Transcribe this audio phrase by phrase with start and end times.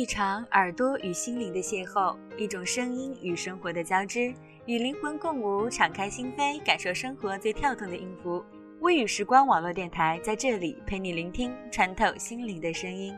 [0.00, 4.32] 一场耳朵与心灵的邂逅，一种声音与生活的交织，
[4.64, 8.42] 与灵魂共舞，敞开心扉，感受生活最跳动的音符。
[8.80, 13.14] 微雨时光网络电台在这里陪你聆听穿透心灵的声音。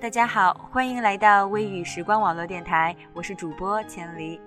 [0.00, 4.40] 大家好，欢迎来到微雨时光网络电台，我是主播千离。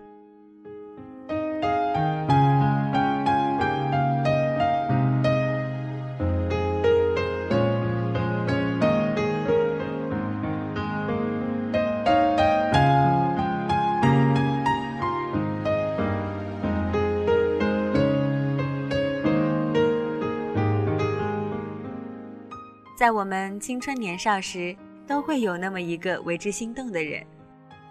[22.95, 24.73] 在我们青春年少时，
[25.05, 27.21] 都会有那么一个为之心动的人。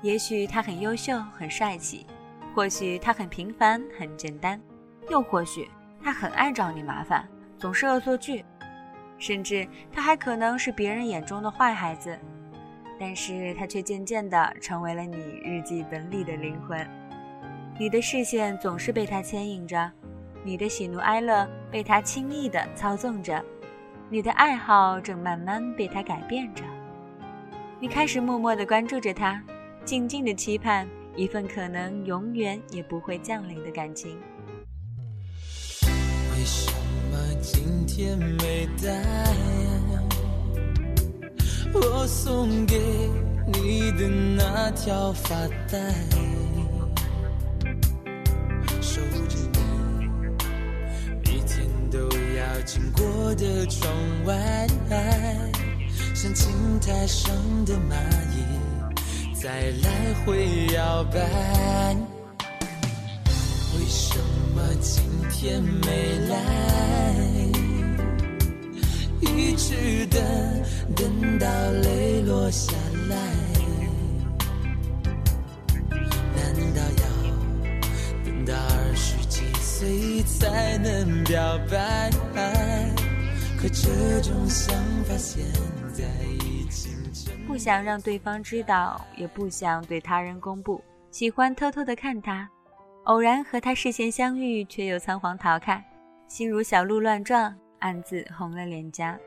[0.00, 2.06] 也许他很优秀、很帅气，
[2.54, 4.58] 或许他很平凡、很简单，
[5.10, 5.68] 又或许
[6.02, 8.42] 他很爱找你麻烦，总是恶作剧，
[9.18, 12.18] 甚至他还可能是别人眼中的坏孩子。
[12.98, 16.88] 但是他却渐渐地成为了你日记本里的灵魂。
[17.78, 19.90] 你的视线总是被他牵引着，
[20.44, 23.44] 你的喜怒哀乐被他轻易地操纵着。
[24.10, 26.62] 你的爱好正慢慢被他改变着，
[27.80, 29.42] 你开始默默地关注着他，
[29.84, 34.16] 静静地期盼一份可能永远也不会降临的感情。
[35.82, 36.70] 为什
[37.10, 39.02] 么今天没带
[41.72, 42.78] 我送给
[43.46, 45.34] 你的那条发
[45.70, 46.43] 带？
[52.64, 53.92] 经过的窗
[54.24, 54.66] 外，
[56.14, 57.34] 像青苔上
[57.66, 57.94] 的蚂
[58.32, 61.18] 蚁，在来回摇摆。
[63.76, 64.18] 为什
[64.54, 66.34] 么今天没来？
[69.20, 70.22] 一直等，
[70.96, 71.46] 等到
[71.82, 72.72] 泪落下
[73.10, 73.16] 来。
[76.34, 77.04] 难道要
[78.24, 82.10] 等到二十几岁才能表白
[87.46, 92.48] 不想让对方知道，也不想对他人公布，喜欢偷偷的看他，
[93.04, 95.84] 偶然和他视线相遇，却又仓皇逃开，
[96.26, 99.18] 心如小鹿乱撞，暗自红了脸颊。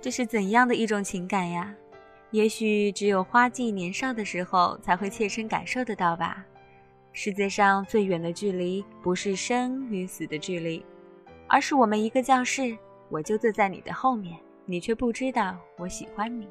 [0.00, 1.74] 这是怎样的一种情感呀？
[2.30, 6.44] 也许只有花季年少的时候，才会切身感受得到吧。
[7.12, 10.84] 世界上最远的距离，不是生与死的距离，
[11.48, 12.76] 而是我们一个教室，
[13.12, 16.48] 我就坐在你的后面，你却不知道我喜欢你。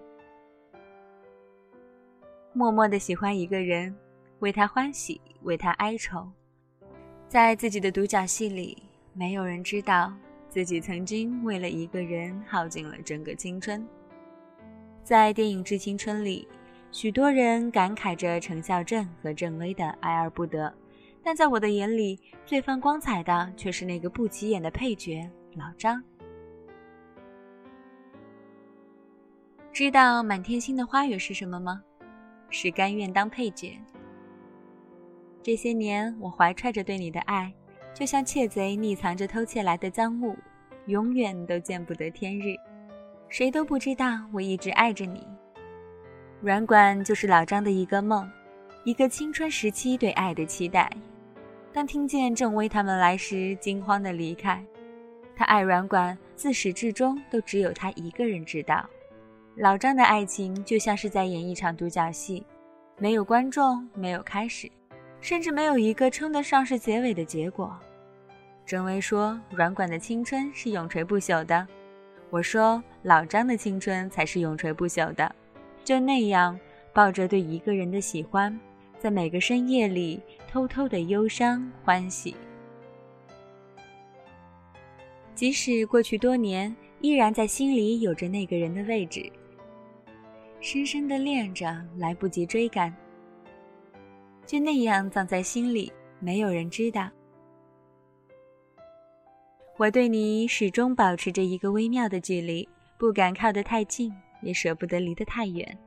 [2.53, 3.95] 默默的喜欢一个人，
[4.41, 6.31] 为他欢喜，为他哀愁，
[7.27, 8.77] 在自己的独角戏里，
[9.13, 10.13] 没有人知道
[10.49, 13.83] 自己曾经为了一个人耗尽了整个青春。
[15.03, 16.47] 在电影《致青春》里。
[16.93, 20.73] 许多人感慨着陈孝正和郑薇的爱而不得，
[21.23, 26.03] 但在我的眼里，最放光彩的却是那个不起眼的配角老张。
[29.73, 31.81] 知道满天星的花语是什么吗？
[32.49, 33.79] 是甘愿当配角。
[35.41, 37.51] 这些年，我怀揣着对你的爱，
[37.93, 40.35] 就像窃贼匿藏着偷窃来的赃物，
[40.87, 42.53] 永远都见不得天日。
[43.29, 45.25] 谁都不知道我一直爱着你。
[46.41, 48.29] 软管就是老张的一个梦，
[48.83, 50.91] 一个青春时期对爱的期待。
[51.71, 54.61] 当听见郑薇他们来时，惊慌的离开。
[55.33, 58.85] 他爱软管，自始至终都只有他一个人知道。
[59.57, 62.45] 老张的爱情就像是在演一场独角戏，
[62.97, 64.71] 没有观众，没有开始，
[65.19, 67.77] 甚至没有一个称得上是结尾的结果。
[68.65, 71.67] 郑薇说：“软管的青春是永垂不朽的。”
[72.31, 75.35] 我说：“老张的青春才是永垂不朽的。”
[75.83, 76.57] 就那样，
[76.93, 78.57] 抱着对一个人的喜欢，
[78.99, 82.35] 在每个深夜里偷偷的忧伤欢喜。
[85.35, 89.29] 即使过去多年，依然在心里有着那个人的位置，
[90.61, 92.95] 深深的恋着，来不及追赶。
[94.45, 97.09] 就那样葬在心里，没有人知道。
[99.77, 104.13] 我对你始终保持着一个微妙的距离，不敢靠得太近。
[104.43, 105.77] 也舍不得离得太远，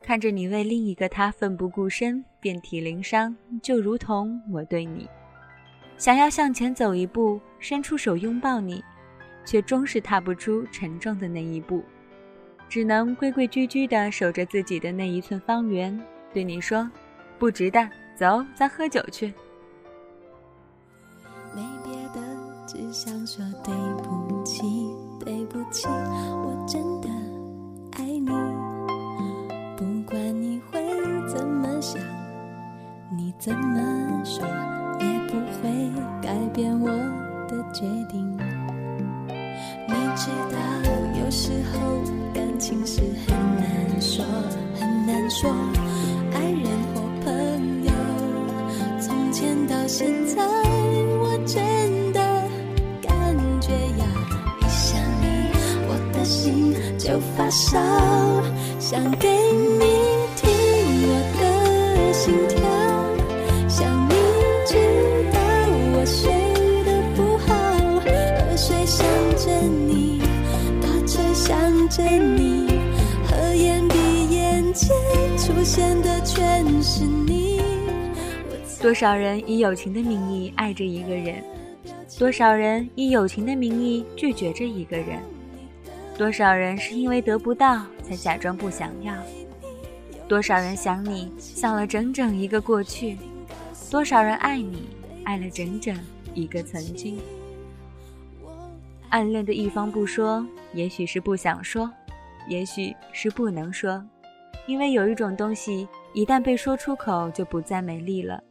[0.00, 5.08] 看着你为另一个他奋不顾身、遍体鳞伤，就如同我对你，
[5.98, 8.80] 想要向前走一步，伸出手拥抱你，
[9.44, 11.82] 却终是踏不出沉重的那一步，
[12.70, 16.00] 只能规规矩矩的守着自己的那一寸方圆
[16.32, 16.88] 对你说
[17.36, 19.26] 不值得走咱喝酒去。
[21.52, 22.20] 没别的
[22.68, 23.74] 只想说对
[24.04, 24.62] 不起
[25.18, 27.08] 对不起我真的
[27.98, 28.28] 爱你。
[29.76, 30.80] 不管你会
[31.26, 32.00] 怎么想
[33.16, 34.46] 你怎么说
[57.10, 57.76] 就发烧，
[58.78, 59.84] 想给你
[60.36, 60.48] 听
[61.08, 62.60] 我的心跳，
[63.68, 64.14] 想你
[64.64, 64.76] 知
[65.32, 65.40] 道
[65.92, 66.30] 我睡
[66.84, 67.50] 得不好，
[67.98, 69.04] 河水想
[69.36, 70.22] 着你，
[70.80, 72.78] 打车想着你，
[73.26, 74.88] 合眼闭眼间
[75.36, 77.60] 出现的全是你。
[78.80, 81.42] 多少人以友情的名义爱着一个人，
[82.16, 85.20] 多少人以友情的名义拒绝着一个人，
[86.20, 89.14] 多少人是因为得不到才假装不想要，
[90.28, 93.16] 多少人想你想了整整一个过去，
[93.90, 94.90] 多少人爱你
[95.24, 95.98] 爱了整整
[96.34, 97.18] 一个曾经。
[99.08, 101.90] 暗恋的一方不说，也许是不想说，
[102.50, 104.06] 也许是不能说，
[104.66, 108.44] 因为有一种东西一旦被说出口就不再美丽了。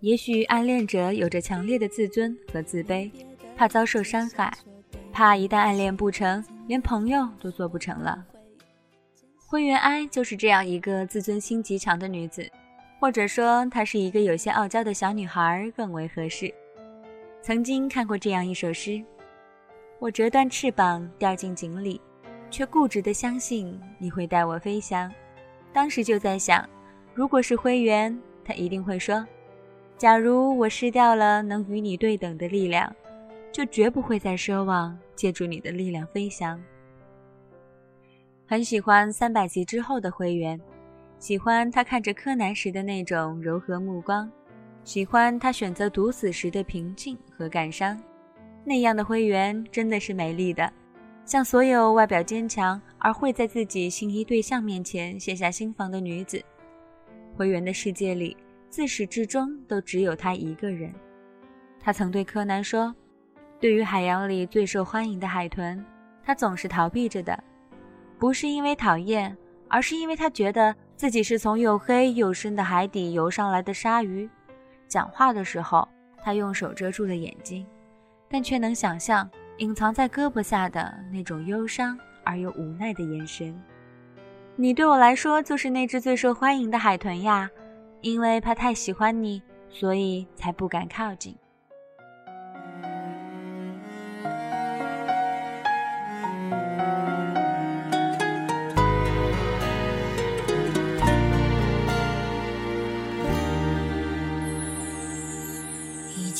[0.00, 3.10] 也许暗恋者有着强烈的自尊和自卑，
[3.54, 4.50] 怕遭受伤害，
[5.12, 8.24] 怕一旦暗恋不成，连朋友都做不成了。
[9.46, 12.48] 灰原哀就是这样一个自尊心极强的女子，
[13.00, 16.52] 或者说她是一个有些傲娇的小女孩更为合适。
[17.42, 19.02] 曾经看过这样一首诗：
[19.98, 22.00] 我折断翅膀掉进井里，
[22.50, 25.12] 却固执地相信你会带我飞翔。
[25.72, 26.68] 当时就在想，
[27.12, 29.26] 如果是灰原，她一定会说。
[29.98, 32.94] 假如我失掉了能与你对等的力量，
[33.52, 36.62] 就绝不会再奢望借助你的力量飞翔。
[38.46, 40.60] 很喜欢三百集之后的灰原，
[41.18, 44.30] 喜欢他看着柯南时的那种柔和目光，
[44.84, 48.00] 喜欢他选择毒死时的平静和感伤。
[48.64, 50.72] 那样的灰原真的是美丽的，
[51.24, 56.42] 像所有外表坚强而会在自己心仪对象面前卸下心防的女子。
[57.36, 58.36] 灰原的世界里。
[58.70, 60.94] 自始至终都只有他一个人。
[61.80, 62.94] 他曾对柯南说
[63.60, 65.84] ：“对于海洋里最受欢迎的海豚，
[66.24, 67.38] 他总是逃避着的，
[68.18, 69.36] 不是因为讨厌，
[69.68, 74.28] 而是因为他觉得自己是从又黑又深的海底游上来的鲨鱼。
[74.88, 75.86] 讲话的时候，
[76.22, 77.66] 他用手遮住了眼睛，
[78.30, 79.28] 但却能想象
[79.58, 83.54] 隐藏在胳膊下的那种忧伤而又无奈的眼神。
[84.56, 87.50] 你对我来说就是那只最受欢迎的海豚呀。”
[88.02, 91.36] 因为怕太喜欢你，所以才不敢靠近。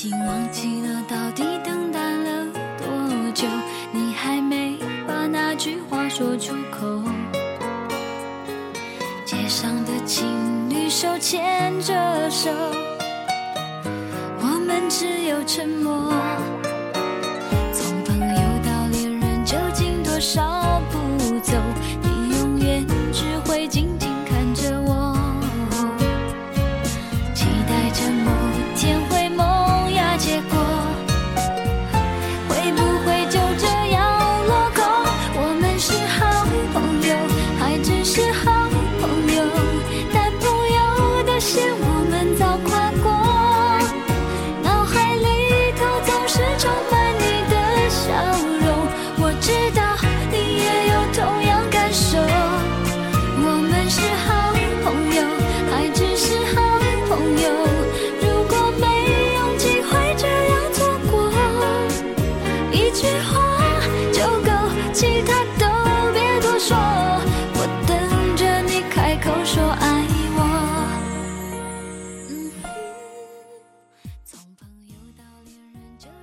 [0.01, 2.47] 已经忘记了到底等待了
[2.79, 3.47] 多久，
[3.93, 7.03] 你还没把那句话说出口。
[9.27, 10.27] 街上的情
[10.71, 12.51] 侣手牵着手，
[14.41, 16.11] 我们只有沉默。
[17.71, 20.43] 从朋友到恋人，究竟多少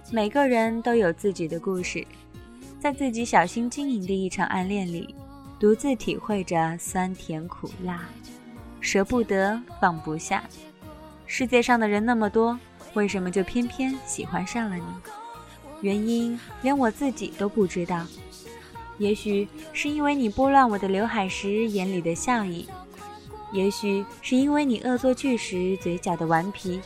[0.09, 2.05] 每个人都有自己的故事，
[2.79, 5.13] 在自己小心经营的一场暗恋里，
[5.59, 8.07] 独自体会着酸甜苦辣，
[8.79, 10.41] 舍不得，放不下。
[11.25, 12.57] 世界上的人那么多，
[12.93, 14.83] 为什么就偏偏喜欢上了你？
[15.81, 18.05] 原因连我自己都不知道。
[18.97, 22.65] 也许是因为你拨乱我的刘海时眼里的笑意，
[23.51, 26.79] 也许是因为你恶作剧时嘴角的顽皮，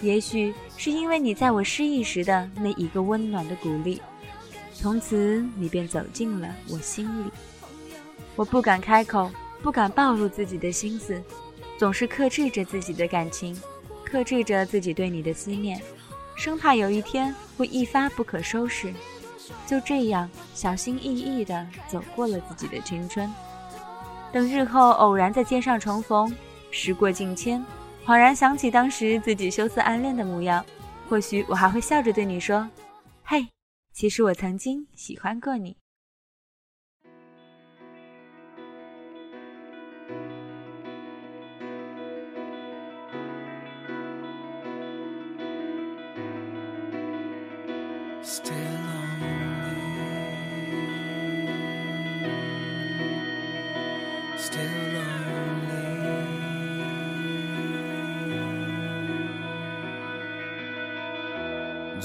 [0.00, 4.00] 也许是因为你在我失意时的那一个温暖的鼓励。
[4.74, 7.30] 从此，你便走进了我心里。
[8.34, 9.30] 我不敢开口，
[9.62, 11.22] 不敢暴露自己的心思，
[11.78, 13.58] 总是克制着自己的感情，
[14.04, 15.80] 克制着自己对你的思念，
[16.36, 18.92] 生怕有一天会一发不可收拾。
[19.66, 23.32] 就这样小心翼翼地走过了自己的青春。
[24.32, 26.30] 等日后偶然在街上重逢，
[26.70, 27.64] 时过境迁，
[28.06, 30.64] 恍然想起当时自己羞涩暗恋的模样，
[31.08, 32.70] 或许我还会笑着对你说
[33.26, 33.48] ：“嘿，
[33.92, 35.76] 其实我曾经喜欢过你。”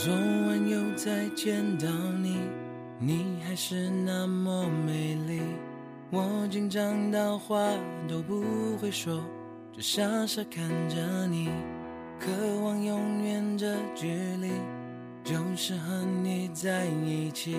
[0.03, 1.87] 昨晚又再见到
[2.23, 2.39] 你
[2.97, 5.39] 你还是那么美丽
[6.09, 7.55] 我紧张到话
[8.09, 8.43] 都不
[8.77, 9.23] 会说
[9.71, 11.51] 只傻傻看着你
[12.19, 12.31] 渴
[12.63, 14.49] 望永远这距离
[15.23, 17.57] 就是和你在一起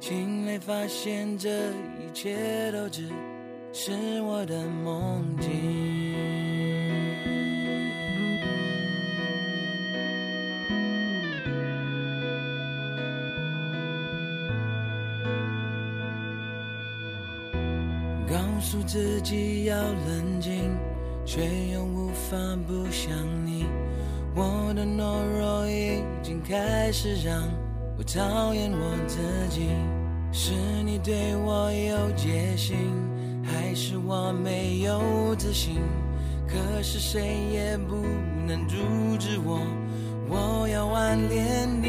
[0.00, 3.08] 醒来发现这一切都只
[3.72, 3.92] 是
[4.22, 6.17] 我的梦境。
[18.30, 20.70] 告诉自己要冷静，
[21.24, 21.40] 却
[21.72, 23.10] 又无法不想
[23.46, 23.64] 你。
[24.34, 27.42] 我的懦弱已经开始让
[27.96, 29.18] 我讨厌我自
[29.48, 29.70] 己。
[30.30, 30.52] 是
[30.84, 32.76] 你对我有戒心。
[33.50, 35.76] 还是我没有自信，
[36.46, 37.96] 可是谁也不
[38.46, 38.76] 能阻
[39.18, 39.58] 止我，
[40.28, 41.88] 我要暗恋你。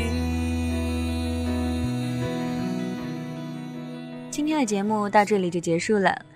[4.32, 6.29] 今天的节目到这里就结束了。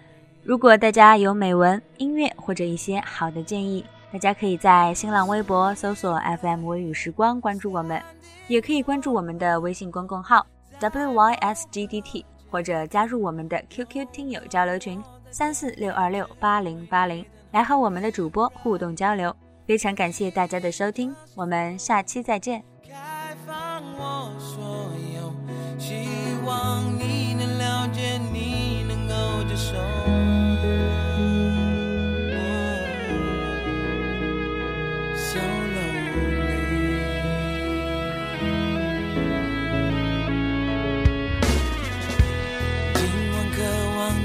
[0.44, 8.02] 如果大家有美文、音乐或者一些好的建议，大家可以在新浪微博搜索 FM 微雨时光关注我们，
[8.48, 10.46] 也可以关注我们的微信公共号
[10.80, 12.26] WYSGDT。
[12.54, 19.36] 或者加入我们的 QQ 听友交流群三四六二六八零八零，来和我们的主播互动交流。
[19.66, 22.73] 非常感谢大家的收听，我们下期再见。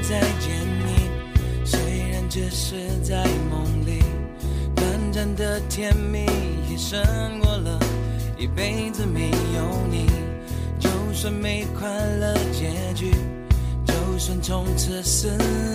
[0.02, 0.50] 再见
[0.86, 1.10] 你，
[1.64, 1.78] 虽
[2.10, 4.02] 然只是在梦里，
[4.74, 6.24] 短暂的甜蜜
[6.70, 6.98] 也胜
[7.40, 7.78] 过了
[8.38, 10.06] 一辈子没有你。
[10.78, 13.10] 就算没快乐结局，
[13.84, 15.28] 就算从此死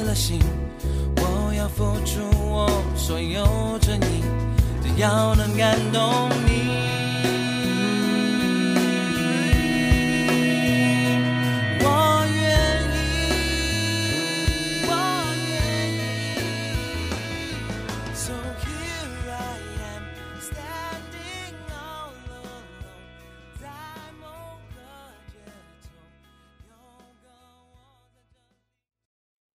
[0.06, 0.40] 了心，
[1.18, 3.46] 我要付出我所有
[3.80, 4.24] 诚意，
[4.82, 6.73] 只要能感动你。